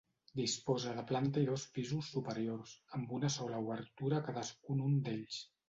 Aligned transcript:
Disposa 0.37 0.93
de 0.99 1.03
planta 1.11 1.43
i 1.45 1.47
dos 1.49 1.65
pisos 1.75 2.09
superiors, 2.17 2.73
amb 2.99 3.15
una 3.21 3.33
sola 3.37 3.63
obertura 3.69 4.21
a 4.21 4.25
cadascun 4.33 4.85
un 4.91 5.01
d'ells. 5.07 5.41